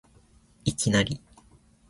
[0.65, 1.21] いきなり